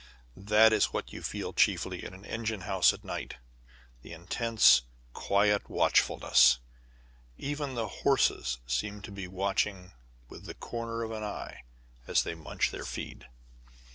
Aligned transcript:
That 0.35 0.73
is 0.73 0.85
what 0.91 1.13
you 1.13 1.21
feel 1.21 1.53
chiefly 1.53 2.03
in 2.03 2.15
an 2.15 2.25
engine 2.25 2.61
house 2.61 2.91
at 2.91 3.03
night 3.03 3.35
the 4.01 4.13
intense, 4.13 4.81
quiet 5.13 5.69
watchfulness. 5.69 6.57
Even 7.37 7.75
the 7.75 7.87
horses 8.01 8.57
seem 8.65 9.03
to 9.03 9.11
be 9.11 9.27
watching 9.27 9.91
with 10.27 10.45
the 10.47 10.55
corner 10.55 11.03
of 11.03 11.11
an 11.11 11.21
eye 11.23 11.65
as 12.07 12.23
they 12.23 12.33
munch 12.33 12.71
their 12.71 12.83
feed. 12.83 13.27